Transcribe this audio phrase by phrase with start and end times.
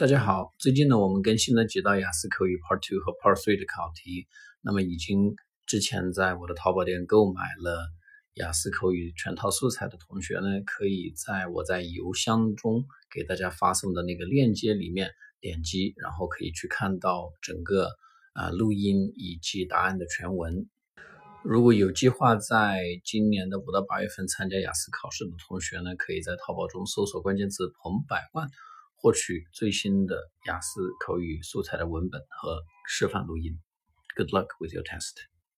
[0.00, 4.26] 大家好，最近呢，我们更新了几道雅思口语 Part Two 和 Part Three 的考题。
[4.62, 5.34] 那么，已经
[5.66, 7.86] 之前在我的淘宝店购买了
[8.32, 17.90] 雅思口语全套素材的同学呢，可以在我在邮箱中给大家发送的那个链接里面点击，然后可以去看到整个
[18.32, 20.66] 啊录音以及答案的全文。
[21.44, 28.48] 如果有计划在今年的五到八月份参加雅思考试的同学呢，可以在淘宝中搜索关键词“彭百万”。
[29.00, 33.58] 获取最新的雅思口语素材的文本和示范录音。
[34.14, 35.29] Good luck with your test.